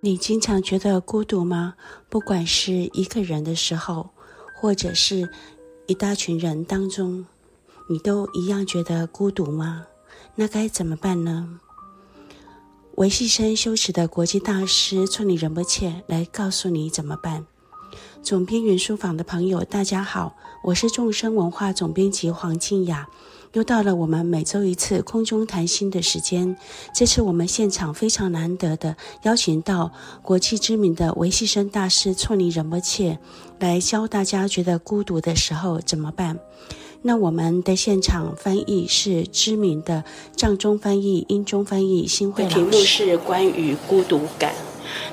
[0.00, 1.74] 你经常觉得孤独吗？
[2.08, 4.10] 不管是一个人的时候，
[4.54, 5.28] 或者是
[5.88, 7.26] 一大群人当中，
[7.88, 9.86] 你都一样觉得孤独吗？
[10.36, 11.58] 那该怎么办呢？
[12.94, 17.46] 维系生修持的国际大师村里仁波切来告诉你怎么办。
[18.22, 23.08] 总编云书房的朋友，大家好，我是众生文化总编辑黄静雅。
[23.52, 26.56] 又到了我们每周一次空中谈心的时间。
[26.94, 29.90] 这次我们现场非常难得的邀请到
[30.22, 33.18] 国际知名的维系生大师措尼仁波切
[33.58, 36.38] 来教大家，觉得孤独的时候怎么办。
[37.02, 40.04] 那我们的现场翻译是知名的
[40.36, 42.56] 藏中翻译、英中翻译新会老师。
[42.56, 44.52] 题目是关于孤独感。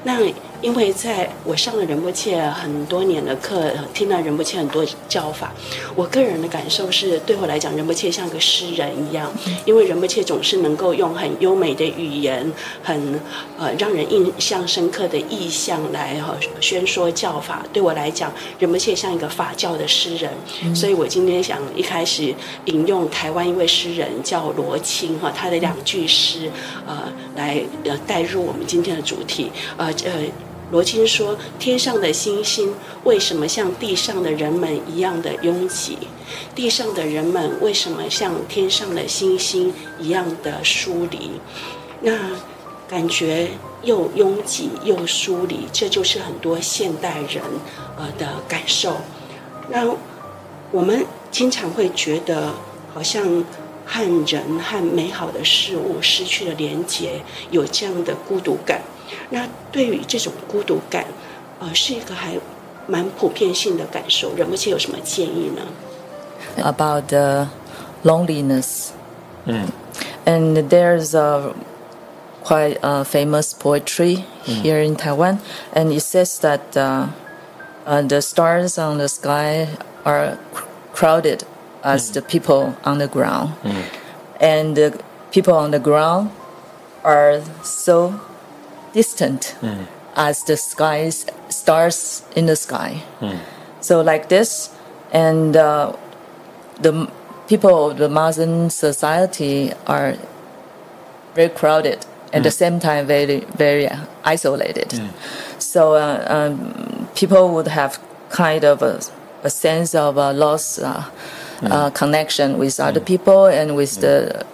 [0.03, 0.19] 那
[0.61, 5.53] 因为在我上了仁波切很多年的课，听了仁波切很多教法，
[5.95, 9.31] 我个人的感受是，对我来讲，仁波切像个诗人一样，
[9.65, 13.19] 因为仁波切总是能够用很优美的语言，很
[13.59, 17.63] 呃让人印象深刻的意象来哈宣说教法。
[17.71, 20.31] 对我来讲，仁波切像一个法教的诗人，
[20.75, 22.33] 所以我今天想一开始
[22.65, 26.49] 引用台湾一位诗人叫罗青哈，他的两句诗，
[26.87, 27.03] 呃，
[27.35, 30.13] 来呃带入我们今天的主题，呃呃。
[30.75, 32.73] 罗青说：“天上的星星
[33.05, 35.97] 为什么像地上的人们一样的拥挤？
[36.53, 41.31] 地上的人们为什么像天上的星星一样的疏离？
[42.01, 42.11] 那
[42.89, 43.51] 感觉
[43.83, 47.41] 又拥挤又疏离，这就是很多现代人
[47.97, 48.97] 呃的感受。
[49.69, 49.95] 那
[50.73, 52.53] 我们经常会觉得，
[52.93, 53.45] 好像
[53.85, 58.81] 和人和美好的事物失去了连结，有这样的孤独感。”
[59.30, 61.04] 那对于这种孤独感，
[61.58, 62.38] 呃，是一个还
[62.86, 64.34] 蛮普遍性的感受。
[64.34, 65.62] 仁波切有什么建议呢？
[66.62, 67.48] About the
[68.04, 68.88] loneliness.
[69.44, 69.68] 嗯。
[70.26, 71.54] And there's a
[72.44, 75.38] quite a famous poetry here in Taiwan,
[75.72, 77.08] and it says that uh,
[77.86, 79.68] uh, the stars on the sky
[80.04, 80.38] are
[80.92, 81.44] crowded
[81.82, 83.52] as the people on the ground,
[84.40, 84.92] and the
[85.30, 86.30] people on the ground
[87.02, 88.20] are so
[88.95, 89.85] distant mm.
[90.15, 93.03] as the skies stars in the sky.
[93.19, 93.39] Mm.
[93.81, 94.73] So like this,
[95.11, 95.93] and uh,
[96.81, 97.11] the
[97.47, 100.15] people of the Muslim society are
[101.35, 101.99] very crowded
[102.33, 103.87] at the same time very very
[104.23, 104.89] isolated.
[105.59, 108.99] So uh, um, people would have kind of a,
[109.43, 111.09] a sense of a loss uh,
[111.61, 114.45] uh, connection with other people and with the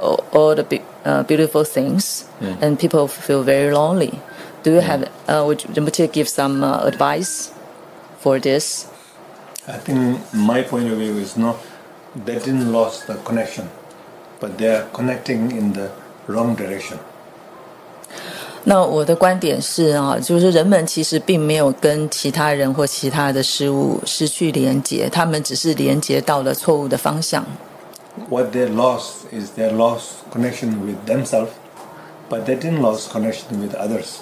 [0.00, 2.56] all, all the uh, beautiful things, mm.
[2.60, 4.18] and people feel very lonely.
[4.62, 4.82] Do you mm.
[4.82, 7.52] have, uh, would Rinpoche give some uh, advice
[8.18, 8.86] for this?
[9.68, 11.56] I think my point of view is not,
[12.14, 13.68] they didn't lose the connection,
[14.40, 15.90] but they are connecting in the
[16.26, 16.98] wrong direction.
[18.64, 27.42] 那我的观点是啊，就是人们其实并没有跟其他人或其他的事物失去连接，他们只是连接到了错误的方向。
[28.28, 31.52] what they lost is they lost connection with themselves,
[32.28, 34.20] but they didn't lose connection with others.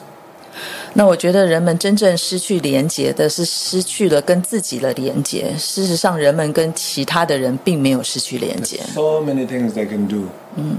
[0.95, 5.55] 那我觉得人们真正失去连接的是失去了跟自己的连接。
[5.57, 8.81] 事实上，人们跟其他的人并没有失去连接。
[8.95, 10.29] So many things they can do.
[10.57, 10.77] 嗯。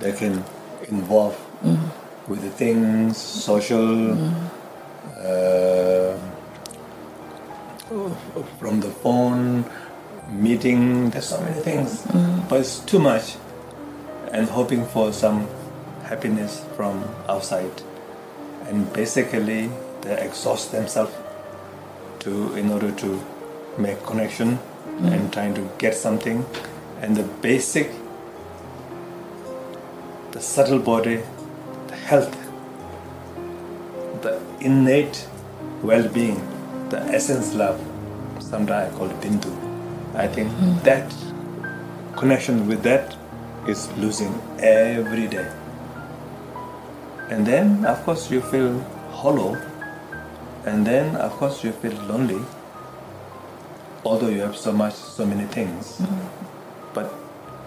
[0.00, 0.42] They can
[0.90, 1.90] involve 嗯
[2.28, 4.14] with the things social.
[4.14, 4.34] 嗯
[5.18, 6.12] uh,
[8.58, 9.64] from the phone
[10.31, 12.49] meeting, there's so many things, mm.
[12.49, 13.35] but it's too much.
[14.31, 15.47] And hoping for some
[16.03, 17.81] happiness from outside,
[18.67, 19.69] and basically
[20.01, 21.13] they exhaust themselves
[22.19, 23.21] to in order to
[23.77, 25.11] make connection mm.
[25.11, 26.45] and trying to get something,
[27.01, 27.91] and the basic,
[30.31, 31.21] the subtle body,
[31.87, 32.37] the health,
[34.21, 35.27] the innate
[35.81, 36.39] well-being,
[36.89, 37.81] the essence love.
[38.39, 39.70] Sometimes I call it bindu
[40.15, 40.83] I think mm.
[40.83, 41.13] that
[42.17, 43.15] connection with that
[43.67, 45.49] is losing every day.
[47.29, 48.79] And then, of course, you feel
[49.11, 49.55] hollow,
[50.65, 52.43] and then, of course, you feel lonely,
[54.03, 55.97] although you have so much, so many things.
[55.99, 56.27] Mm.
[56.93, 57.13] But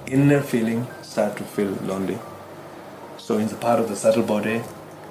[0.06, 2.18] inner feeling start to feel lonely.
[3.16, 4.62] So, in the part of the subtle body,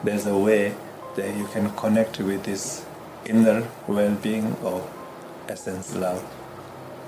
[0.04, 0.76] there's a way
[1.16, 2.86] that you can connect with this
[3.26, 4.88] inner well-being or
[5.50, 6.24] essence love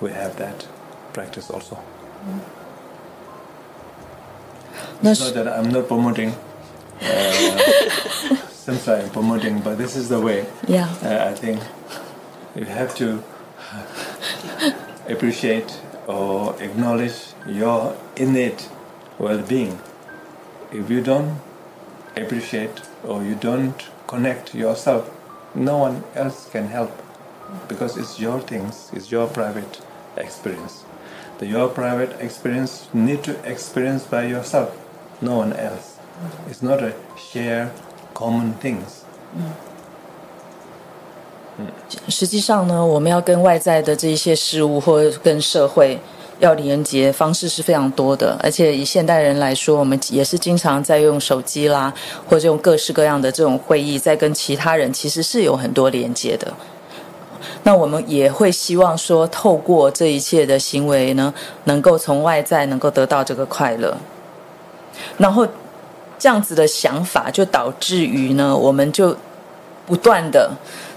[0.02, 0.68] we have that
[1.14, 1.80] practice also.
[5.04, 6.34] It's not that I'm not promoting,
[7.02, 7.58] uh,
[8.50, 10.46] since I'm promoting, but this is the way.
[10.68, 10.90] Yeah.
[11.04, 11.62] Uh, I think
[12.56, 13.24] you have to
[15.08, 18.70] appreciate or acknowledge your innate
[19.20, 19.80] well-being.
[20.72, 21.40] If you don't
[22.16, 25.12] appreciate or you don't connect yourself,
[25.54, 26.92] no one else can help
[27.69, 29.81] because it's your things, it's your private
[30.17, 30.85] experience.
[31.39, 34.69] The your private experience need to experience by yourself,
[35.21, 35.97] no one else.
[36.51, 37.71] It's not a share
[38.15, 39.05] common things.
[42.09, 45.99] 实际上呢，我们要跟外在的这一些事物，或者跟社会
[46.39, 48.39] 要连接，方式是非常多的。
[48.43, 51.93] 而且以现代人来说，我们也是经常在用手机啦，
[52.29, 56.53] 或者用各式各样的这种会议，在跟其他人其实是有很多连接的。
[57.64, 61.34] 那我们也会希望说，透过这一切的行为呢，
[61.66, 63.96] 能够从外在能够得到这个快乐。
[65.18, 65.48] 然后
[66.18, 69.16] 这样子的想法，就导致于呢，我们就
[69.86, 70.52] 不断的。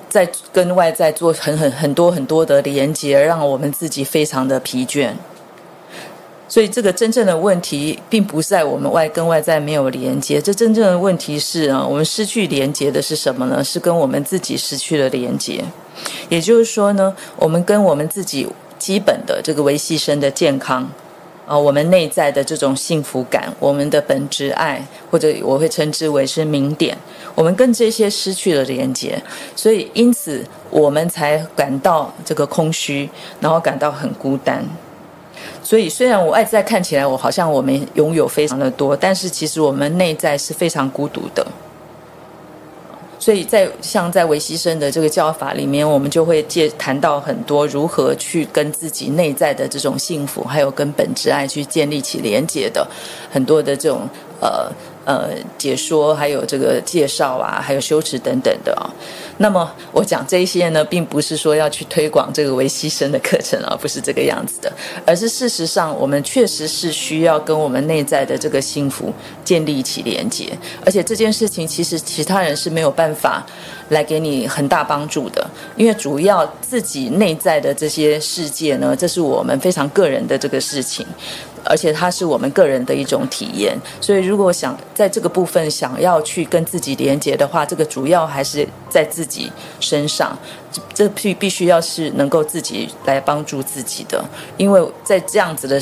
[0.08, 5.12] 在跟外在做很很很多很多的连接，让我们自己非常的疲倦。
[6.48, 13.62] 所以，这个真正的问题，并不在我们外跟外在没有连接，这真正的问题是啊，我们失去连接的是什么呢？
[13.62, 15.62] 是跟我们自己失去了连接。
[16.28, 18.48] 也就是说呢，我们跟我们自己
[18.78, 20.90] 基本的这个维系生的健康。
[21.46, 26.94] 啊，我们内在的这种幸福感，我们的本质爱，或者我会称之为是明点，
[27.34, 29.18] 我们跟这些失去了连接，
[29.56, 33.08] 所以因此我们才感到这个空虚，
[33.40, 34.62] 然后感到很孤单。
[35.68, 41.46] 所以虽然我外在看起来我好像我们拥有非常的多，但是其实我们内在是非常孤独的。
[43.18, 52.88] 所以在像在维西生的这个教法里面，我们就会借谈到很多如何去跟自己内在的这种幸福，还有跟本质爱去建立起连接的
[53.30, 54.08] 很多的这种
[54.40, 54.72] 呃。
[55.08, 58.92] 呃，解说还有这个介绍啊，还有修持等等的啊、哦。
[59.38, 64.70] 那么我讲这些呢，并不是说要去推广这个微细身的课程啊，不是这个样子的，
[65.06, 69.10] 而是事实上我们确实是需要跟我们内在的这个幸福
[69.42, 70.52] 建立起连接，
[70.84, 73.42] 而且这件事情其实其他人是没有办法
[73.88, 81.06] 来给你很大帮助的，因为主要自己内在的这些世界呢，这是我们非常个人的这个事情。
[81.64, 89.50] 而且它是我们个人的一种体验，所以如果想在这个部分想要去跟自己连接的话，这个主要还是在自己
[89.80, 90.36] 身上，
[90.94, 94.24] 这必必须要是能够自己来帮助自己的，
[94.56, 95.80] 因为在这样子的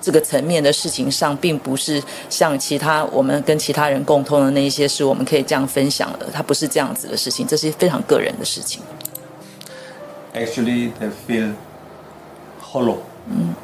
[0.00, 8.82] 这个层面的事情上，并不是像其他我们跟其他人共通的那一些是我们可以这样分享的，它不是这样子的事情，这是非常个人的事情。
[10.34, 11.52] Actually, they feel
[12.62, 12.98] hollow.
[13.28, 13.54] 嗯。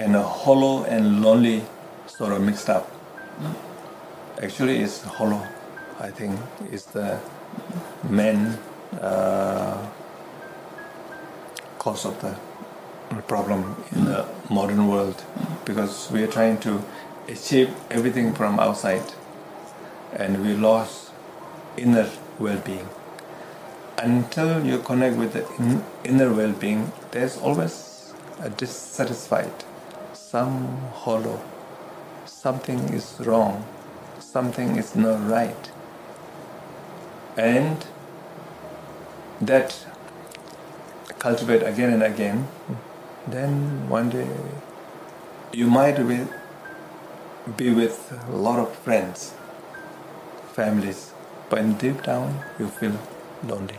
[0.00, 1.62] And a hollow and lonely
[2.06, 2.90] sort of mixed up.
[4.42, 5.46] Actually, it's hollow.
[6.00, 6.40] I think
[6.72, 7.20] it's the
[8.08, 8.58] main
[8.98, 9.76] uh,
[11.78, 12.34] cause of the
[13.28, 15.22] problem in the modern world
[15.66, 16.82] because we are trying to
[17.28, 19.04] achieve everything from outside
[20.14, 21.10] and we lost
[21.76, 22.08] inner
[22.38, 22.88] well-being
[23.98, 29.52] until you connect with the in, inner well-being there's always a dissatisfied
[30.30, 31.42] some hollow.
[32.24, 33.64] Something is wrong.
[34.20, 35.72] Something is not right.
[37.36, 37.84] And
[39.40, 39.86] that
[41.18, 42.46] cultivate again and again,
[43.26, 44.28] then one day
[45.52, 46.20] you might be,
[47.56, 49.34] be with a lot of friends,
[50.52, 51.12] families,
[51.48, 52.96] but deep down you feel
[53.42, 53.78] lonely.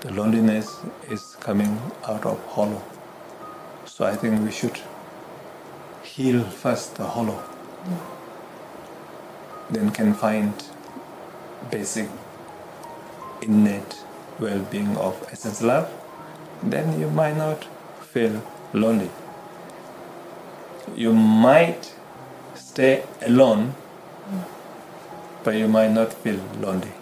[0.00, 0.76] The loneliness
[1.08, 2.82] is coming out of hollow.
[3.86, 4.78] So I think we should
[6.16, 7.42] heal first the hollow,
[9.68, 10.52] then can find
[11.70, 12.08] basic
[13.42, 13.98] innate
[14.38, 15.90] well-being of essence love,
[16.62, 17.66] then you might not
[18.00, 18.42] feel
[18.72, 19.10] lonely.
[20.94, 21.92] You might
[22.54, 23.74] stay alone,
[25.44, 26.92] but you might not feel lonely.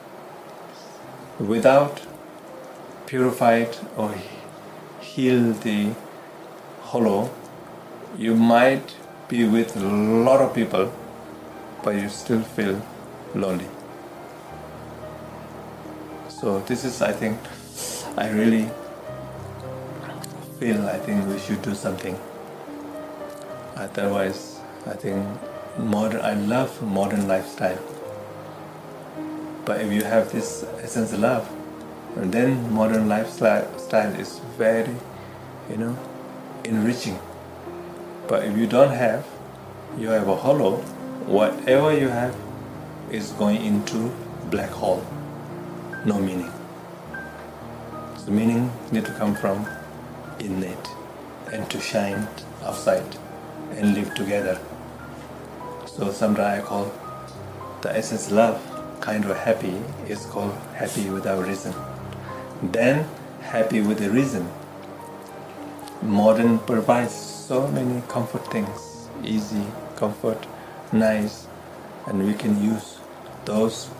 [1.38, 2.02] Without
[3.06, 4.12] purified or
[5.00, 5.94] heal the
[6.82, 7.30] hollow,
[8.18, 8.96] you might
[9.34, 9.80] be with a
[10.26, 10.92] lot of people,
[11.82, 12.80] but you still feel
[13.34, 13.66] lonely.
[16.28, 17.38] So this is, I think,
[18.16, 18.68] I really
[20.60, 22.16] feel I think we should do something.
[23.74, 25.26] Otherwise, I think
[25.78, 26.20] modern.
[26.20, 27.82] I love modern lifestyle.
[29.64, 31.50] But if you have this essence of love,
[32.16, 34.94] then modern lifestyle is very,
[35.70, 35.96] you know,
[36.64, 37.18] enriching.
[38.26, 39.26] But if you don't have,
[39.98, 40.76] you have a hollow,
[41.26, 42.34] whatever you have
[43.10, 44.10] is going into
[44.50, 45.04] black hole.
[46.04, 46.50] No meaning.
[48.24, 49.66] The meaning need to come from
[50.38, 50.88] innate
[51.52, 52.26] and to shine
[52.62, 53.16] outside
[53.72, 54.58] and live together.
[55.86, 56.92] So sometimes I call
[57.82, 58.58] the essence love
[59.00, 59.76] kind of happy
[60.08, 61.74] is called happy without reason.
[62.62, 63.06] Then
[63.42, 64.50] happy with a reason.
[66.02, 70.46] Modern provides so many comfort things, easy, comfort,
[70.92, 71.46] nice,
[72.06, 72.96] and we can use
[73.44, 73.90] those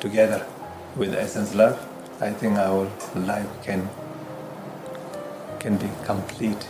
[0.00, 0.46] together
[0.96, 1.78] with essence love.
[2.22, 3.88] I think our life can
[5.60, 6.68] can be complete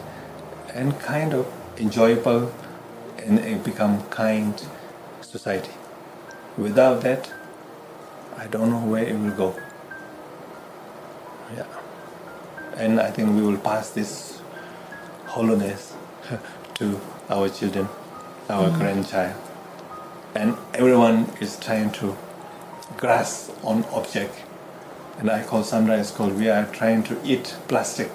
[0.75, 2.51] and kind of enjoyable
[3.19, 4.61] and become kind
[5.21, 5.73] society.
[6.57, 7.33] Without that,
[8.37, 9.55] I don't know where it will go.
[11.55, 11.67] Yeah.
[12.77, 14.38] And I think we will pass this
[15.29, 15.95] hollowness
[16.75, 17.89] to our children,
[18.49, 18.79] our mm-hmm.
[18.81, 19.37] grandchild.
[20.35, 22.17] And everyone is trying to
[22.97, 24.35] grasp on object.
[25.19, 28.11] And I call sometimes called we are trying to eat plastic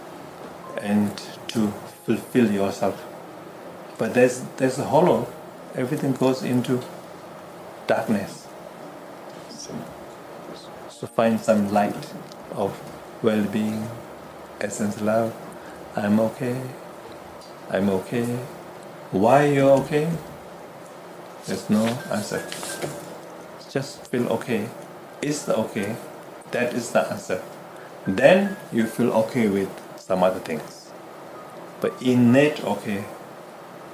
[0.80, 1.10] and
[1.48, 1.68] to
[2.04, 3.04] fulfill yourself.
[3.98, 5.26] But there's there's a hollow.
[5.74, 6.82] Everything goes into
[7.86, 8.46] darkness.
[9.50, 9.74] So,
[10.90, 12.12] so find some light
[12.52, 12.78] of
[13.22, 13.88] well-being,
[14.60, 15.34] essence love.
[15.94, 16.58] I'm okay.
[17.68, 18.24] I'm okay.
[19.10, 20.08] Why you're okay?
[21.44, 22.42] There's no answer.
[23.70, 24.70] Just feel okay.
[25.20, 25.96] Is the okay?
[26.52, 27.42] That is the answer.
[28.06, 29.68] Then you feel okay with
[29.98, 30.90] some other things.
[31.82, 33.04] But innate okay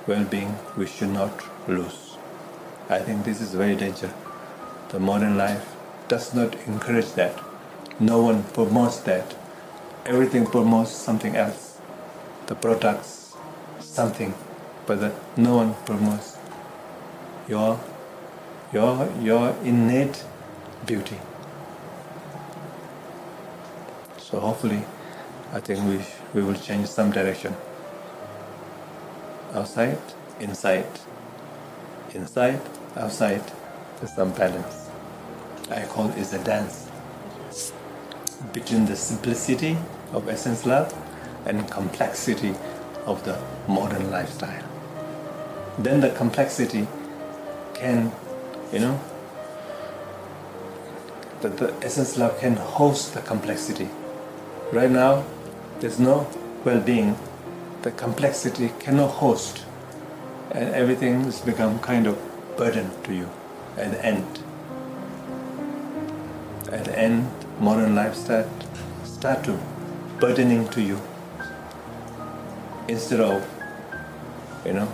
[0.06, 1.32] well-being we should not
[1.68, 2.16] lose.
[2.88, 4.14] I think this is very dangerous.
[4.90, 5.74] The modern life
[6.06, 7.36] does not encourage that.
[7.98, 9.34] No one promotes that.
[10.06, 11.67] Everything promotes something else.
[12.48, 13.36] The products,
[13.78, 14.34] something,
[14.86, 16.38] but that no one promotes
[17.46, 17.78] your,
[18.72, 20.24] your, your innate
[20.86, 21.18] beauty.
[24.16, 24.82] So hopefully,
[25.52, 27.54] I think we, we will change some direction.
[29.52, 29.98] Outside,
[30.40, 30.86] inside,
[32.14, 32.60] inside,
[32.96, 33.42] outside,
[34.00, 34.88] there's some balance.
[35.70, 36.90] I call it a dance
[38.54, 39.76] between the simplicity
[40.12, 40.94] of essence love
[41.48, 42.54] and complexity
[43.06, 44.64] of the modern lifestyle.
[45.78, 46.86] Then the complexity
[47.74, 48.12] can,
[48.72, 49.00] you know,
[51.40, 53.88] the, the essence love can host the complexity.
[54.72, 55.24] Right now,
[55.80, 56.28] there's no
[56.64, 57.16] well-being.
[57.82, 59.64] The complexity cannot host,
[60.50, 62.18] and everything has become kind of
[62.56, 63.28] burden to you
[63.76, 64.42] at the end.
[66.72, 68.50] At the end, modern lifestyle
[69.04, 69.58] start to
[70.18, 71.00] burdening to you
[72.88, 73.42] instead of,
[74.64, 74.88] you know,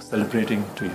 [0.00, 0.92] celebrating to you.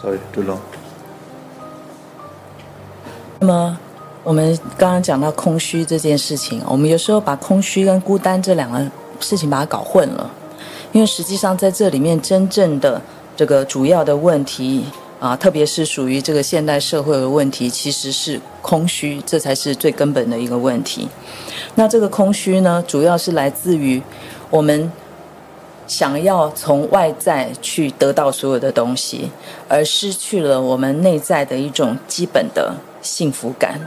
[0.00, 0.60] Sorry, too long.
[3.40, 3.78] 那么，
[4.22, 10.30] 我们刚刚讲到空虚这件事情，我们有时候把空虚跟孤单这两个事情把它搞混了。
[10.92, 13.00] 因为实际上在这里面，真正的
[13.36, 14.84] 这个主要的问题
[15.20, 21.06] 啊，特别是属于这个现代社会的问题，其实是空虚，这才是最根本的一个问题。
[21.74, 24.02] 那这个空虚呢，主要是来自于
[24.48, 24.90] 我们
[25.86, 29.30] 想要从外在去得到所有的东西，
[29.68, 33.78] 而失去了我们内在的一种基本的幸福感。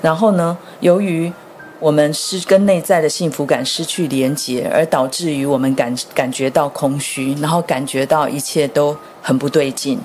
[0.00, 1.30] 然后呢，由于
[1.80, 9.96] 我们是跟内在的幸福感失去连结，而导致于我们感感觉到空虚，然后感觉到一切都很不对劲。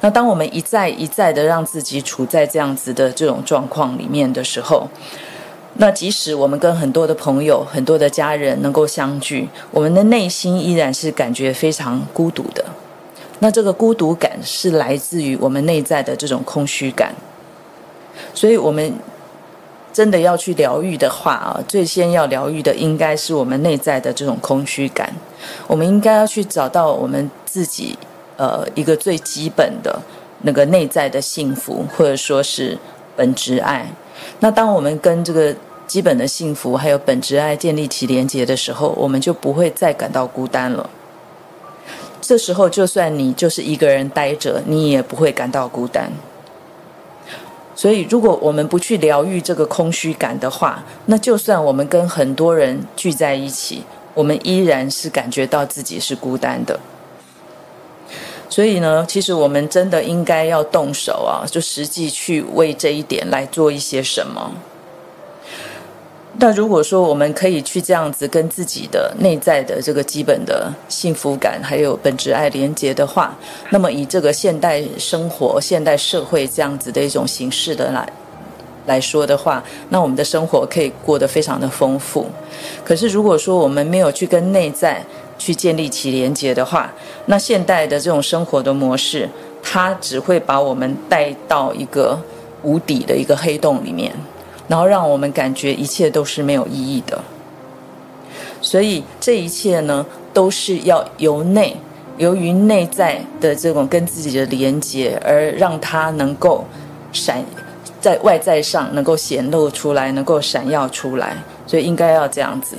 [0.00, 4.88] 那当我们一再一再的让自己处在这样子的这种状况里面的时候，
[5.74, 12.64] 那即使我们跟很多的朋友、很多的家人能够相聚，我们的内心依然是感觉非常孤独的。
[13.40, 17.14] 那这个孤独感是来自于我们内在的这种空虚感，
[18.32, 18.94] 所以我们。
[19.92, 25.12] 真的要去疗愈的话啊，最先要疗愈的应该是我们内在的这种空虚感。
[25.66, 27.98] 我们应该要去找到我们自己，
[28.36, 30.00] 呃，一个最基本的
[30.42, 32.78] 那个内在的幸福，或者说是
[33.16, 33.90] 本质爱。
[34.40, 35.54] 那当我们跟这个
[35.86, 40.88] 基本的幸福还有本质爱建立起连接的时候，我们就不会再感到孤单了。
[42.20, 46.12] 这时候，就算你就是一个人待着，你也不会感到孤单。
[47.78, 56.80] 所以，如果我们不去疗愈这个空虚感的话，那就算我们跟很多人聚在一起，我们依然是感觉到自己是孤单的。
[58.48, 64.50] 所以呢，其实我们真的应该要动手啊，就实际去为这一点来做一些什么。
[66.40, 73.36] 那如果说我们可以去这样子跟自己的内在的这个基本的幸福感还有本质爱连接的话，
[73.70, 78.12] 那么以这个现代生活、现代社会这样子的一种形式的来
[78.86, 82.26] 来说的话，那我们的生活可以过得非常的丰富。
[82.84, 85.04] 可是如果说我们没有去跟内在
[85.38, 86.88] 去建立起连接的话，
[87.26, 89.28] 那现代的这种生活的模式，
[89.60, 92.16] 它只会把我们带到一个
[92.62, 94.12] 无底的一个黑洞里面，
[94.68, 97.18] 然后让我们感觉一切都是没有意义的。
[98.60, 101.76] 所以这一切呢，都是要由内，
[102.16, 106.64] 由于内在的这种跟自己的连接，而让它能够
[107.12, 107.44] 闪，
[108.00, 111.36] 在外在上能够显露出来，能够闪耀出来。
[111.66, 112.76] 所以应该要这样子。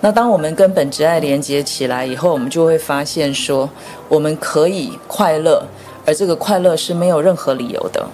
[0.00, 3.68] 那当我们跟本质爱连接起来以后，我们就会发现说，
[4.08, 5.62] 我们可以快乐，
[6.06, 8.08] 而这个快乐是没有任何理由的。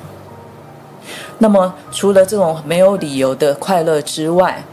[1.38, 4.64] 那么除了这种没有理由的快乐之外，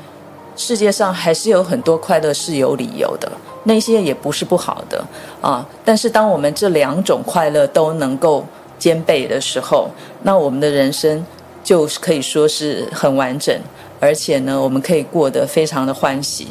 [0.56, 3.32] 世界上还是有很多快乐是有理由的，
[3.64, 5.04] 那些也不是不好的
[5.42, 5.66] 啊。
[5.84, 8.46] 但是当我们这两种快乐都能够
[8.78, 9.90] 兼备的时候，
[10.22, 11.26] 那我们的人生
[11.64, 13.58] 就可以说是很完整，
[14.00, 16.50] 而且呢，我们可以过得非常的欢喜，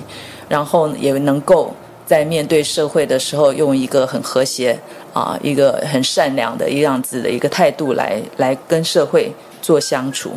[0.49, 1.73] 然后也能够
[2.05, 4.79] 在面对社会的时候，用一个很和谐
[5.13, 10.33] 啊，一个很善良的一样子的一个态度来来跟社会做相处。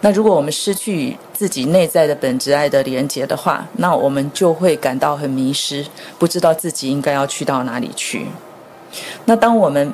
[0.00, 5.84] 那如果我们失去自己内在的本质爱的连接的话，那我们就会感到很迷失，
[6.20, 8.26] 不知道自己应该要去到哪里去。
[9.24, 9.92] 那当我们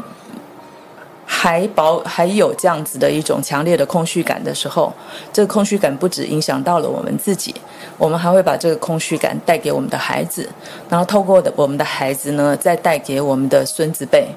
[1.24, 4.92] 还保还有这样子的一种强烈的空虚感的时候，
[5.32, 7.54] 这个空虚感不止影响到了我们自己，
[7.96, 10.46] 我们还会把这个空虚感带给我们的孩子，
[10.90, 14.28] 然后透过的我们的孩子呢，再带给我们的孙子辈，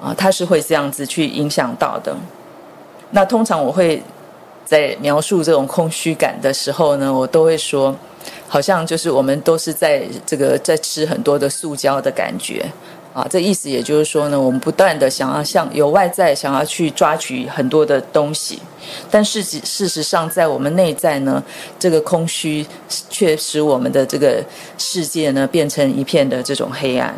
[0.00, 2.14] 啊，他是会这样子去影响到的。
[3.12, 4.02] 那通常我会。
[4.64, 7.94] 在描述这种空虚感的时候呢，我都会说，
[8.48, 12.64] 好像就是我们都是在这个在吃很多的塑胶的感觉
[13.12, 13.26] 啊。
[13.28, 18.60] 这意思也就是说呢，我们不断的想要向有外在想要去抓取很多的东西，
[19.10, 21.42] 但事实事实上在我们内在呢，
[21.78, 22.64] 这个空虚
[23.10, 24.42] 却使我们的这个
[24.78, 27.14] 世界呢变成一片的这种黑暗。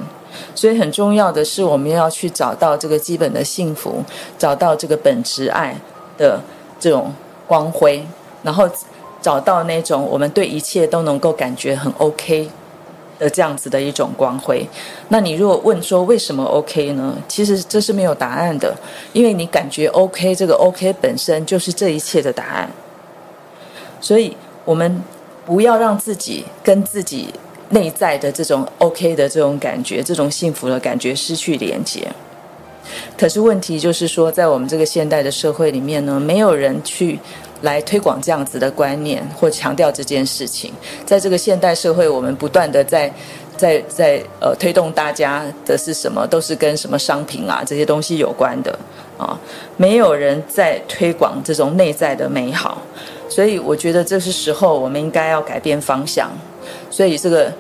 [0.54, 4.02] 所以很重要的是，我们要去找到这个基本的幸福，
[4.38, 5.76] 找到这个本质爱
[6.16, 6.40] 的
[6.78, 7.12] 这种。
[7.46, 8.02] 光辉，
[8.42, 8.66] 然后
[9.20, 12.48] 找到那种我们对一切都能够感觉很 OK
[13.18, 14.66] 的这样子的一种光辉。
[15.08, 17.14] 那你如果问说为什么 OK 呢？
[17.28, 18.74] 其实这是没有答案的，
[19.12, 22.70] 因为你感觉 OK，这个 OK 本身就是这一切的答案。
[24.00, 25.02] 所以我们
[25.44, 27.34] 不要让自己跟自己
[27.74, 32.06] 内在的这种 OK 的这种感觉、这种幸福的感觉失去连接。
[33.18, 37.18] 可是问题就是说，在我们这个现代的社会里面呢，没有人去
[37.62, 40.72] 来推广这样子的观念或强调这件事情。
[41.04, 43.12] 在这个现代社会，我们不断的在
[43.56, 48.78] 在在呃推动大家的是什么，都是跟什么商品啊这些东西有关的
[49.18, 49.38] 啊，
[49.76, 52.82] 没有人在推广这种内在的美好。
[53.28, 56.30] 所以我觉得这是时候，我们应该要改变方向。
[56.90, 57.52] 所以这个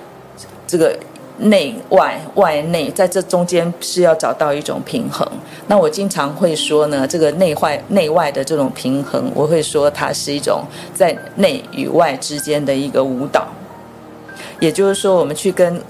[0.66, 0.96] 这个。
[1.38, 5.28] 内外外内，在这中间是要找到一种平衡。
[5.66, 10.62] 那我经常会说呢，这个内外内外的这种平衡，我会说它是一种
[10.94, 13.48] 在内与外之间的一个舞蹈。
[14.60, 15.82] 也就是说，我们去跟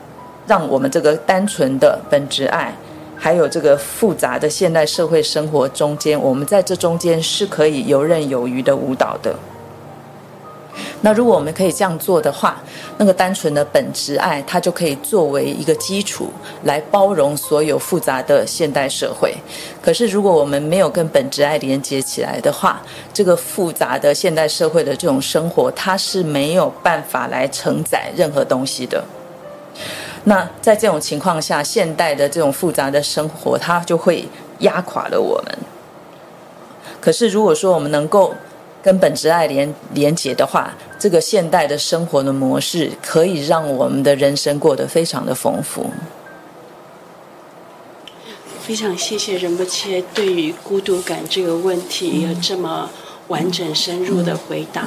[0.47, 2.75] 让我们这个单纯的本质爱，
[3.15, 9.37] 还有这个复杂的现代社会生活中间，我们在这中间是可以游刃有余的舞蹈的。
[11.05, 12.57] 那如果我们可以这样做的话，
[12.97, 16.31] 那个单纯的本质爱，它就可以作为一个基础
[16.63, 19.35] 来包容所有复杂的现代社会。
[19.83, 22.81] 可是如果我们没有跟本质爱连接起来的话，
[23.13, 29.05] 这个复杂的现代社会的这种生活，它是没有办法来承载任何东西的。
[30.25, 34.27] 那在这种情况下，现代的这种复杂的生活，它就会
[34.61, 35.59] 压垮了我们。
[36.99, 38.33] 可是如果说我们能够
[38.85, 45.91] 跟本质爱连连接的话，这个现代的生活的模式可以让我们的人生过得非常的丰富。
[48.61, 52.91] 非常谢谢仁波切对于孤独感这个问题有这么
[53.29, 54.87] 完整深入的回答，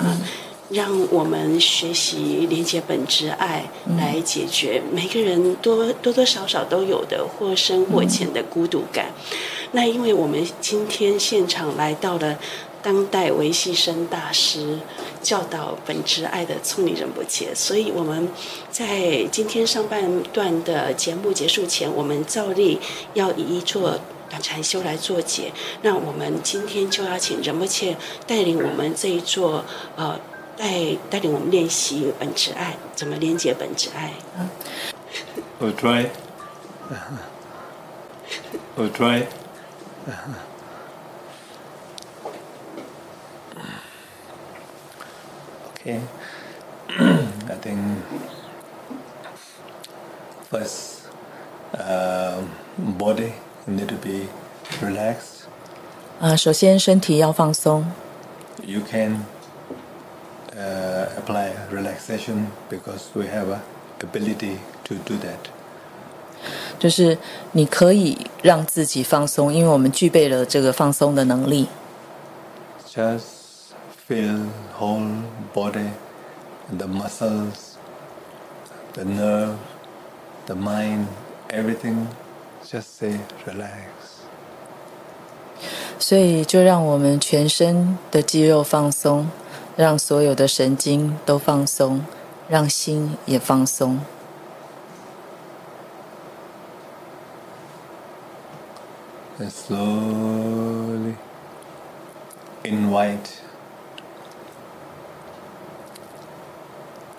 [0.69, 3.65] 让我们学习连接本质爱
[3.97, 9.07] 来解决每个人多多多少少都有的或深或浅的孤独感。
[9.71, 12.37] 那因为我们今天现场来到了。
[12.87, 14.79] 当代维系生大师
[15.21, 18.29] 教导本质爱的聪明仁波切，所以我们
[18.71, 22.79] 在今天上半段的节目结束前，我们照例
[23.13, 25.51] 要以一座短禅修来做结。
[25.81, 29.65] 那我们今天就要请仁波切带领我们这一座
[29.97, 30.17] 呃
[30.55, 34.13] 带带领我们练习本质爱，怎么连接本质爱？
[35.59, 36.05] 我 try，
[38.75, 39.25] 我 try。
[45.86, 46.00] Okay.
[47.48, 47.78] I think
[50.50, 51.08] first,
[51.74, 52.42] uh,
[52.78, 53.32] body
[53.66, 54.28] need to be
[54.80, 55.46] relaxed.
[56.20, 57.86] 啊，首先身体要放松。
[58.64, 59.24] You can
[60.56, 63.60] uh, apply relaxation because we have a
[64.00, 65.50] ability to do that.
[66.78, 67.18] 就是
[67.52, 71.68] 你可以让自己放松，因为我们具备了这个放松的能力。
[72.88, 73.22] Just
[74.06, 75.22] feel whole
[75.54, 75.90] body,
[76.76, 77.78] the muscles,
[78.94, 79.56] the nerve,
[80.46, 81.08] the mind,
[81.50, 82.08] everything.
[82.64, 84.22] Just say relax.
[85.98, 89.28] 所以就让我们全身的肌肉放松，
[89.76, 92.04] 让所有的神经都放松，
[92.48, 94.00] 让心也放松。
[99.38, 101.14] And slowly
[102.62, 103.40] invite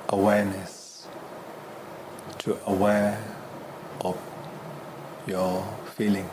[0.07, 1.05] awareness
[2.39, 3.17] to aware
[3.99, 4.15] of
[5.25, 5.63] your
[5.97, 6.25] feeling.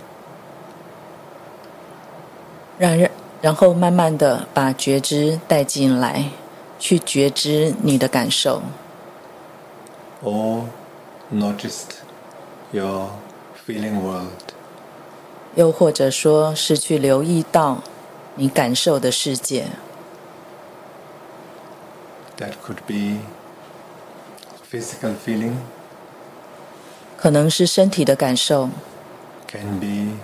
[2.78, 3.10] 让人，
[3.42, 6.30] 然后慢慢的把觉知带进来，
[6.78, 8.62] 去觉知你的感受，
[10.22, 10.64] or
[11.32, 11.98] noticed
[12.72, 13.10] your
[13.66, 14.30] feeling world.
[15.56, 17.78] 又或者说是去留意到
[18.36, 19.66] 你感受的世界。
[22.38, 23.20] That could be
[24.74, 25.54] physical feeling,
[27.16, 28.70] 可能是身体的感受，
[29.46, 30.16] can be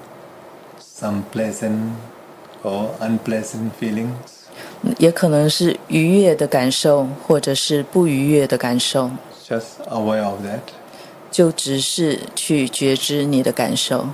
[0.81, 1.91] some pleasant
[2.63, 4.11] or unpleasant feelings.
[4.99, 9.11] 也可能是愉悦的感受，或者是不愉悦的感受。
[9.47, 10.61] Just aware of that.
[11.31, 14.09] 就只是去觉知你的感受，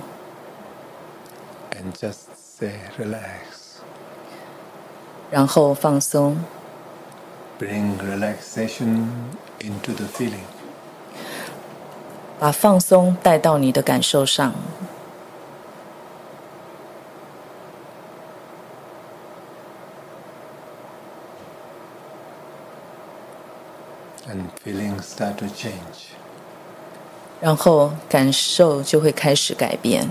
[1.71, 3.79] and just say relax.
[5.31, 6.43] 然后放松，
[7.59, 9.05] Bring relaxation
[9.59, 10.45] into the feeling.
[12.39, 14.53] 把放松带到你的感受上。
[24.33, 26.11] and feelings start to change.
[27.39, 30.09] 然后感受就会开始改变，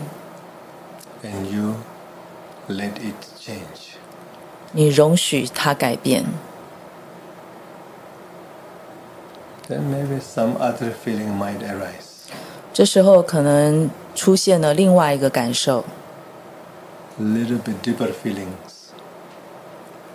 [1.25, 1.75] And you
[2.69, 3.97] let it change.
[4.73, 6.25] 你容许它改变，
[9.69, 12.29] Then maybe some other feeling might arise.
[12.73, 15.85] 这时候可能出现了另外一个感受，
[17.21, 18.47] Little bit deeper feelings.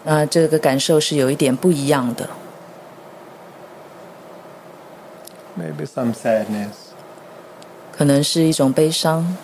[0.04, 2.30] 那这个感受是有一点不一样的，
[5.58, 6.74] Maybe some sadness.
[7.92, 9.38] 可能是一种悲伤，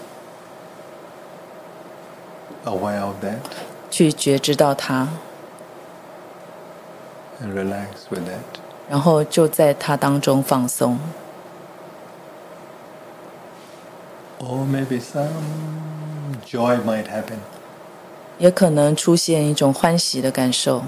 [2.65, 3.39] Aware of that
[3.89, 5.09] 去觉知到它，
[7.41, 8.56] and relax with that.
[8.88, 10.98] 然后就在它当中放松
[14.40, 15.28] ，Or maybe some
[16.46, 17.38] joy might happen.
[18.38, 20.82] 也可能出现一种欢喜的感受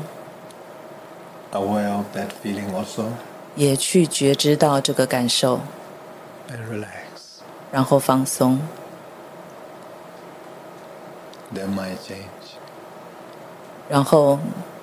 [1.52, 3.06] ，Aware of that feeling also
[3.54, 5.60] 也去觉知到这个感受
[6.48, 6.86] ，and relax.
[7.70, 8.60] 然后放松
[11.54, 12.56] ，They might change.
[13.90, 14.38] 然后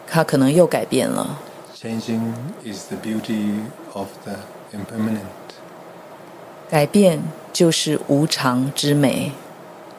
[0.06, 1.40] 它可能又改变了。
[1.77, 4.37] Changing is the beauty of the
[4.73, 5.27] impermanent,
[6.71, 7.21] 改变
[7.53, 9.33] 就是无常之美，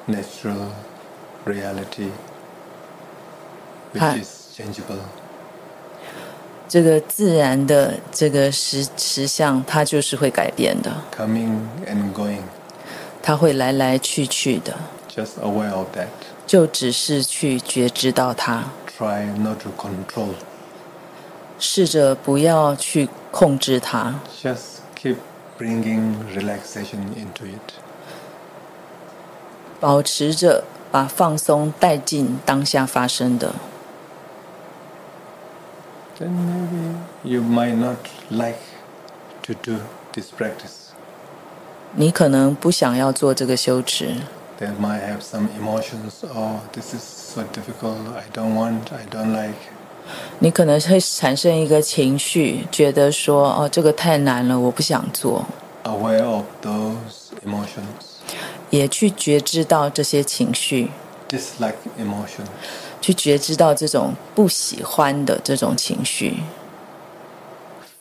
[0.07, 0.69] natural
[1.45, 2.09] reality,
[3.93, 4.21] which Hi.
[4.23, 4.99] is changeable.
[6.69, 12.43] 这个自然的这个实实相，它就是会改变的， coming and going.
[13.21, 14.73] 它会来来去去的，
[15.13, 16.07] Just aware of that.
[16.47, 18.63] 就只是去觉知到它，
[18.97, 20.29] Try not to control.
[21.59, 25.17] 试着不要去控制它， Just keep
[25.57, 27.73] bringing relaxation into it.
[29.79, 33.53] 保持着把放松带进当下发生的。
[36.19, 37.97] Then maybe you might not
[38.29, 38.59] like
[39.43, 39.79] to do
[40.13, 40.91] this practice.
[41.95, 44.15] 你可能不想要做这个修持，
[44.59, 46.23] They might have some emotions.
[46.23, 47.97] Oh, this is so difficult.
[48.15, 48.93] I don't want.
[48.93, 49.55] I don't like.
[50.40, 55.44] 你可能会产生一个情绪，觉得说：“哦，这个太难了，我不想做。
[55.84, 58.18] Aware of those emotions.
[58.70, 60.90] ”也去觉知到这些情绪
[61.28, 62.44] ，Dislike emotion.
[63.00, 66.38] 去觉知到这种不喜欢的这种情绪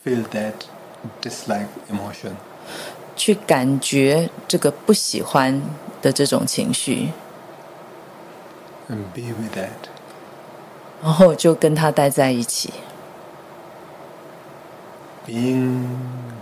[0.04, 0.52] ，Feel that
[1.22, 2.32] dislike emotion.
[3.16, 5.62] 去感觉这个不喜欢
[6.02, 7.08] 的这种情绪
[8.90, 9.97] ，and be with that.
[11.02, 12.72] 然后就跟他待在一起。
[15.26, 15.86] Being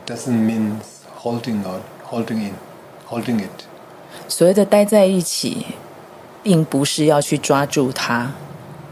[0.06, 0.76] doesn't mean
[1.20, 2.54] holding out, holding in,
[3.08, 3.64] holding it.
[4.28, 5.66] 所谓的待在一起，
[6.42, 8.32] 并不是要去抓住它。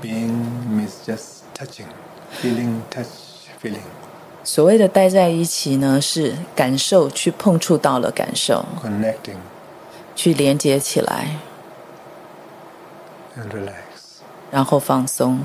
[0.03, 0.33] Being
[0.69, 1.87] means just touching,
[2.43, 3.07] feeling, touch,
[3.63, 3.85] feeling.
[4.43, 9.39] 所谓的待在一起呢，是感受去碰触到了感受，connecting，
[10.15, 11.39] 去连接起来
[13.39, 13.84] ，and relax，
[14.55, 15.41] 然后放松。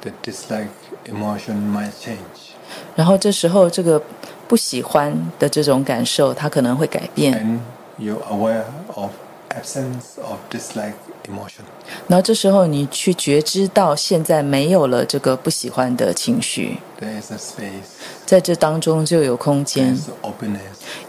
[0.00, 0.66] The dislike
[1.04, 2.56] emotion might change。
[2.96, 4.02] 然后这时候，这个
[4.48, 7.32] 不喜欢的这种感受，它可能会改变。
[7.32, 7.60] And
[8.04, 8.64] you're aware
[8.96, 9.12] of
[9.50, 10.94] absence of dislike
[11.28, 11.62] emotion。
[12.08, 16.78] 然后这时候你去觉知到现在没有了这个不喜欢的情绪。
[17.00, 17.94] There is a space。
[18.24, 19.96] 在这当中就有空间。
[19.96, 20.58] There's openness。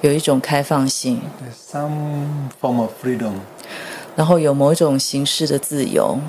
[0.02, 1.22] 有一种开放性。
[1.41, 3.39] There's some form of freedom。
[4.18, 6.20] 然后有某种形式的自由。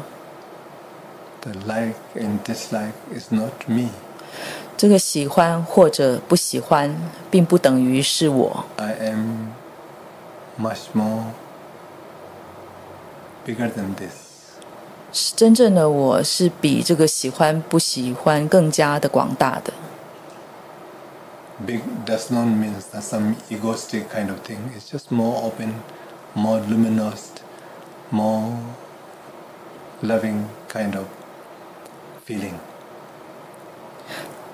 [1.41, 3.89] The like and dislike is not me。
[4.77, 6.95] 这个喜欢或者不喜欢，
[7.31, 8.65] 并不等于是我。
[8.77, 9.53] I am
[10.61, 11.25] much more
[13.47, 14.13] bigger than this。
[15.11, 19.73] 是真正的我是比这个喜欢不喜欢更加的广大的。
[21.67, 24.59] Big does not mean some egoistic kind of thing.
[24.77, 25.77] It's just more open,
[26.35, 27.31] more luminous,
[28.12, 28.54] more
[30.02, 31.06] loving kind of
[32.28, 32.54] feeling.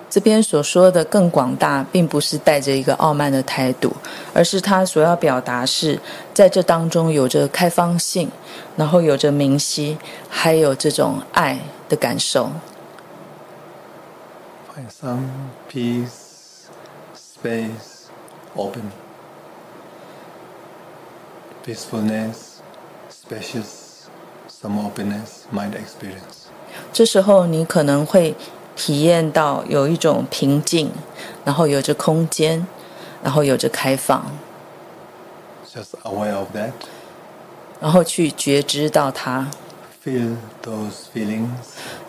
[0.09, 3.93] 这边所说的更广大，并不是带着一个傲慢的态度，
[4.33, 5.99] 而是他所要表达是
[6.33, 8.31] 在这当中有着开放性，
[8.75, 12.49] 然后有着明晰，还有这种爱的感受。
[14.73, 15.27] Find some
[15.71, 16.65] peace,
[17.15, 18.07] space,
[18.55, 18.91] open,
[21.63, 22.52] peacefulness,
[23.23, 24.07] spacious,
[24.49, 26.47] some openness, mind experience.
[26.91, 28.35] 这时候你可能会。
[28.75, 30.89] 体验到有一种平静，
[31.43, 32.65] 然后有着空间，
[33.21, 34.25] 然后有着开放。
[35.69, 36.71] Just aware of that.
[37.81, 39.49] 然后去觉知到它。
[40.01, 41.49] Feel those feelings.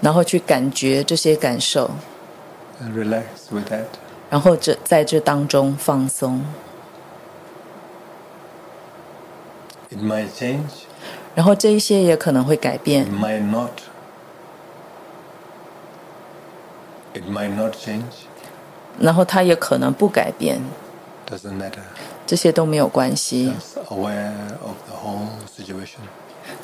[0.00, 1.90] 然后去感觉这些感受。
[2.80, 3.86] And relax with that.
[4.30, 6.44] 然后这在这当中放松。
[9.90, 10.83] It might change.
[11.35, 13.05] 然后这一些也可能会改变。
[13.05, 13.71] It might not.
[17.13, 18.25] It might not change.
[18.99, 20.61] 然后它也可能不改变。
[21.29, 21.81] Doesn't matter.
[22.25, 23.53] 这些都没有关系。
[23.53, 24.31] Just aware
[24.63, 25.99] of the whole situation.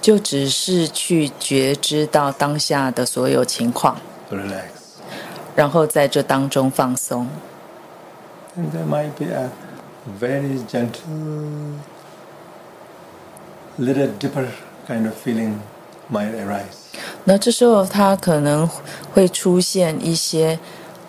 [0.01, 3.97] 就只是去觉知到当下的所有情况。
[4.31, 4.81] Relax.
[5.55, 7.27] 然后在这当中放松。
[8.57, 9.49] And there might be a
[10.19, 11.77] very gentle,
[13.77, 14.47] little deeper
[14.88, 15.60] kind of feeling
[16.12, 16.77] might arise.
[17.23, 18.69] 那这时候，它可能
[19.13, 20.60] 会出现一些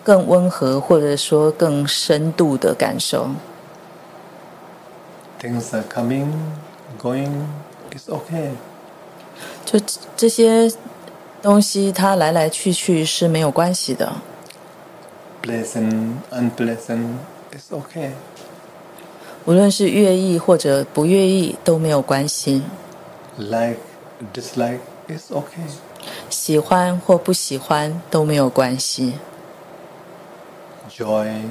[0.04, 3.30] 更温和，或者说更深度的感受。
[5.40, 6.28] Things are coming,
[7.00, 7.30] going,
[7.90, 8.50] it's okay.
[9.64, 9.80] 就
[10.16, 10.70] 这些
[11.40, 14.12] 东西，它来来去去是没有关系的。
[15.42, 17.16] Pleasant, unpleasant,
[17.50, 18.10] it's okay.
[19.45, 22.63] 无论是愿意或者不愿意都没有关系。
[23.37, 23.77] Like,
[24.33, 25.69] dislike, it's okay.
[26.29, 29.13] 喜欢或不喜欢都没有关系。
[30.89, 31.43] Joy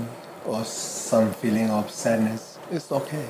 [0.49, 3.25] or some feeling of sadness is okay.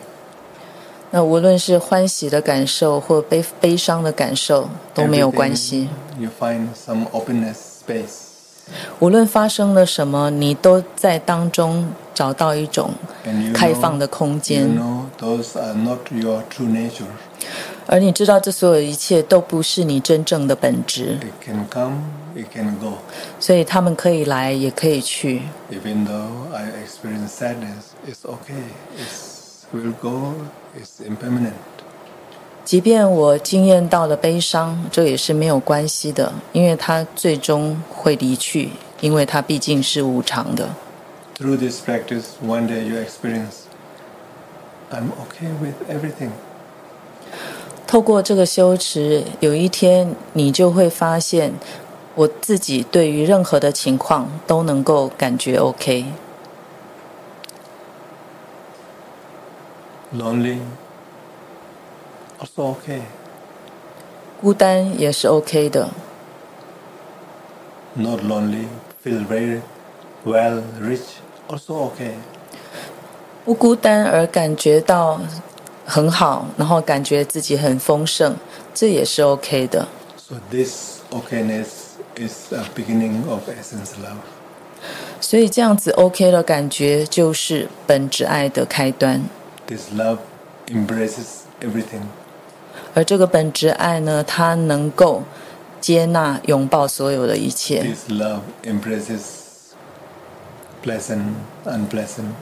[1.10, 5.88] 那无论是欢喜的感受或悲悲伤的感受都没有关系。
[6.18, 8.29] You find some openness space.
[8.99, 12.91] 无论发生了什么，你都在当中找到一种
[13.53, 14.69] 开放的空间。
[17.87, 21.17] 而你知道，这所有一切都不是你真正的本质。
[23.39, 25.41] 所以他们可以来，也可以去。
[32.63, 38.69] 即便我经验到了悲伤，这也是没有关系的，因为它最终会离去，
[39.01, 40.69] 因为它毕竟是无常的。
[41.37, 43.65] Through this practice, one day you experience,
[44.91, 46.29] I'm okay with everything.
[47.87, 51.53] 透过这个修持，有一天你就会发现，
[52.15, 56.05] 我自己对于任何的情况都能够感觉 OK。
[60.15, 60.59] Lonely,
[62.40, 63.00] also okay.
[64.40, 65.88] 孤单也是 OK 的。
[67.94, 68.66] Not lonely,
[69.04, 69.60] feel very
[70.24, 72.14] well, rich, also okay.
[73.44, 75.20] 不孤单而感觉到。
[75.88, 78.34] 很好，然后感觉自己很丰盛，
[78.74, 79.86] 这也是 OK 的。
[80.16, 81.66] So this okayness
[82.16, 84.18] is a beginning of essence love.
[85.20, 89.22] 所以这样子 OK 的感觉就是本质爱的开端。
[89.68, 90.18] This love
[90.66, 92.02] embraces everything.
[92.93, 95.23] 而这个本质爱呢，它能够
[95.79, 97.81] 接纳、拥抱所有的一切。
[97.81, 99.21] This love embraces
[100.83, 101.33] pleasant,
[101.65, 102.33] unpleasant.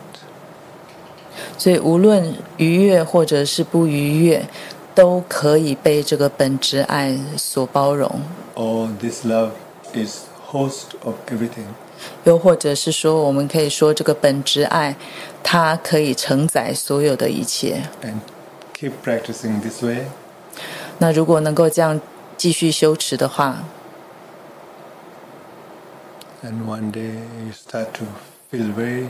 [1.57, 4.45] 所以无论愉悦或者是不愉悦，
[4.95, 8.21] 都可以被这个本质爱所包容。
[8.55, 9.51] Or this love
[9.93, 11.67] is host of everything.
[12.23, 14.95] 又或者是说，我们可以说这个本质爱，
[15.43, 17.83] 它可以承载所有的一切。
[18.01, 18.19] And
[18.77, 20.05] keep practicing this way.
[20.99, 21.99] 那如果能够这样
[22.37, 23.63] 继续修持的话
[26.43, 28.05] ，And one day you start to
[28.51, 29.07] feel very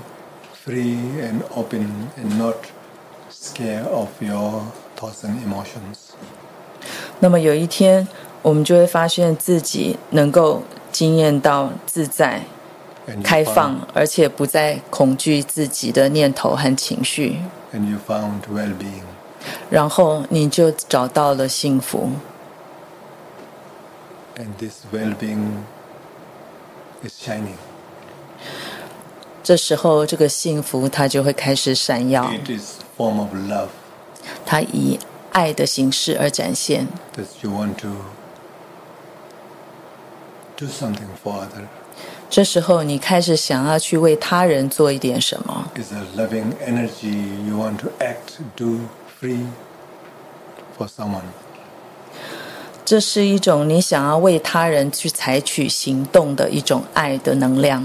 [0.65, 2.55] free and open and not
[3.31, 4.63] scared of your
[4.97, 6.13] thoughts and emotions.
[7.19, 8.07] 那么有一天，
[8.41, 12.43] 我们就会发现自己能够经验到自在。
[13.23, 17.39] 开放，而且不再恐惧自己的念头和情绪。
[17.73, 19.08] And you found well-being.
[19.69, 22.11] 然后你就找到了幸福。
[24.37, 25.63] And this well-being
[27.03, 27.57] is shining.
[29.43, 32.31] 这时候，这个幸福它就会开始闪耀。
[32.31, 33.69] It is form of love.
[34.45, 34.99] 它以
[35.31, 36.87] 爱的形式而展现。
[37.15, 37.89] That you want to
[40.55, 41.67] do something for others.
[42.29, 45.71] 这时候，你开始想要去为他人做一点什么。
[45.75, 48.81] It's a loving energy you want to act, do
[49.20, 49.46] free
[50.76, 51.22] for someone.
[52.84, 57.84] 这是一种你想要为他人去采取行动的一种爱的能量。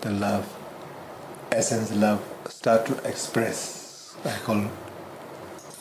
[0.00, 0.42] The love,
[1.50, 4.12] essence love, start to express.
[4.24, 4.66] I call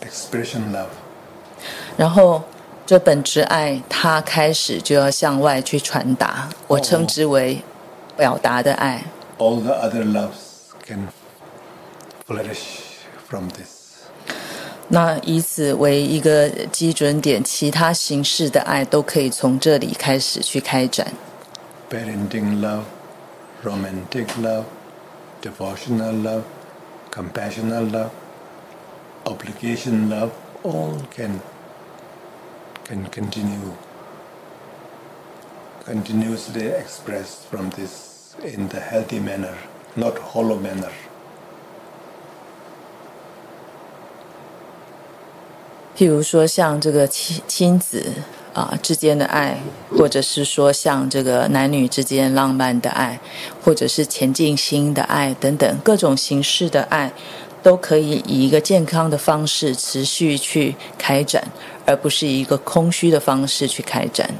[0.01, 0.89] expression love.
[1.97, 2.43] 然后。
[2.83, 7.61] 这本质爱，它开始就要向外去传达，我称之为
[8.17, 9.05] 表达的爱。
[9.37, 11.07] All the other loves can
[12.27, 12.84] flourish
[13.27, 14.03] from this.
[14.89, 21.13] 那以此为一个基准点，其他形式的爱都可以从这里开始去开展。
[21.89, 22.83] Parenting love,
[23.63, 24.65] romantic love,
[25.41, 26.43] devotional love,
[27.11, 28.09] compassionate love,
[29.25, 30.31] obligation love,
[30.63, 31.39] all can.
[32.83, 33.73] can continue
[35.85, 39.55] continuously expressed from this in the healthy manner,
[39.95, 40.91] not hollow manner.
[45.96, 48.04] 譬如说，像这个亲亲子
[48.52, 49.58] 啊之间的爱，
[49.96, 53.18] 或者是说像这个男女之间浪漫的爱，
[53.62, 57.12] 或者是前进心的爱等等各种形式的爱。
[57.62, 61.42] 都可以以一个健康的方式持续去开展，
[61.84, 64.30] 而不是以一个空虚的方式去开展。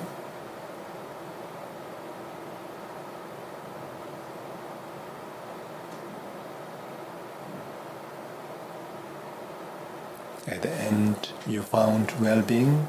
[12.16, 12.88] Found well-being,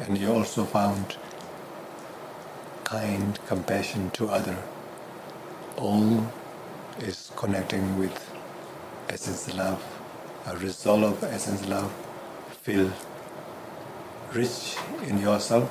[0.00, 1.16] and you also found
[2.84, 4.56] kind compassion to other.
[5.76, 6.26] All
[6.98, 8.30] is connecting with.
[9.08, 9.82] Essence love,
[10.46, 11.92] a result of essence love,
[12.62, 12.90] feel
[14.32, 15.70] rich in yourself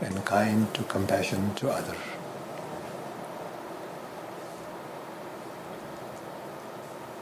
[0.00, 2.17] and kind to compassion to others.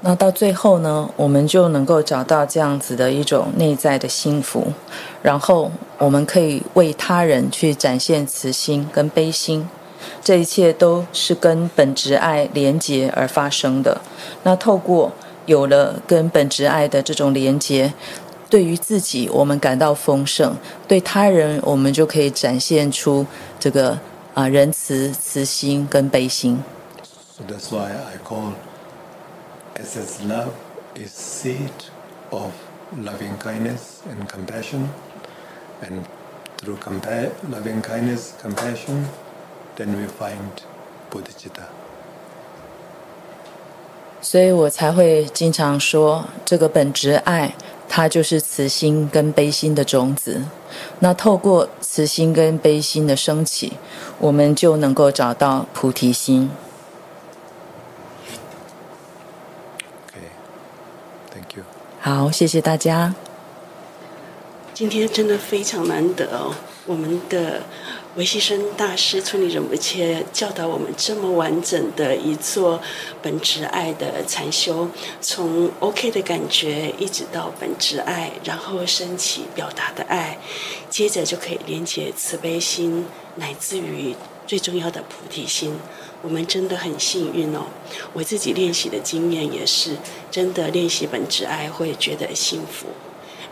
[0.09, 4.73] 那到最后呢，我们就能够找到这样子的一种内在的幸福，
[5.21, 9.69] 然后我们可以为他人去展现慈心跟悲心，
[10.23, 14.01] 这一切都是跟本质爱连结而发生的。
[14.45, 15.11] 那透过
[15.47, 17.93] 有了跟本质爱的这种连接，
[18.49, 20.55] 对于自己我们感到丰盛，
[20.87, 23.27] 对他人我们就可以展现出
[23.59, 23.99] 这个
[24.35, 26.63] 啊仁慈、慈心跟悲心。
[27.37, 28.53] So that's why I call
[29.79, 30.53] essence love
[30.95, 31.71] is seed
[32.31, 32.53] of
[32.99, 34.89] loving kindness and compassion,
[35.83, 36.05] and
[36.59, 39.07] through compa loving kindness, compassion,
[39.77, 40.63] then we find
[41.11, 41.65] bodhicitta.
[44.23, 47.55] 所以我才会经常说，这个本质爱，
[47.89, 50.43] 它就是慈心跟悲心的种子。
[50.99, 53.75] 那透过慈心跟悲心的升起，
[54.19, 56.51] 我们就能够找到菩提心。
[60.17, 60.31] Okay.
[61.33, 61.65] Thank you.
[62.01, 63.15] 好，谢谢大家。
[64.73, 66.55] 今天真的非常难得哦，
[66.87, 67.63] 我们的。
[68.17, 72.81] 维西生大师村里仁波切教导我们这么完整的一座
[73.21, 74.89] 本质爱的禅修，
[75.21, 80.39] 从 OK 的感觉一直到本质爱，然后升起表达的爱，
[80.89, 83.05] 接着就可以连接慈悲心，
[83.35, 85.79] 乃至于最重要的菩提心。
[86.23, 87.67] 我们真的很幸运哦。
[88.13, 89.97] 我自己练习的经验也是，
[90.31, 92.89] 真的练习本质爱会觉得幸福。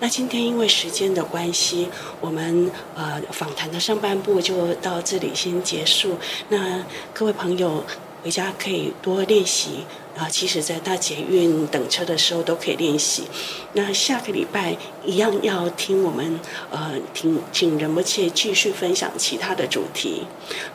[0.00, 1.88] 那今天因为时间的关系，
[2.20, 6.18] 我们呃访谈的上半部就到这里先结束。
[6.48, 7.84] 那各位朋友
[8.22, 9.84] 回家可以多练习
[10.16, 13.24] 啊，其实在大捷运等车的时候都可以练习。
[13.72, 16.38] 那下个礼拜一样要听我们
[16.70, 20.26] 呃听请仁波切继续分享其他的主题，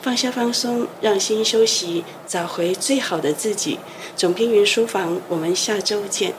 [0.02, 3.80] 放下放松，让心休息，找回最好的自己。
[4.16, 6.34] 总编云书房，我们下周见。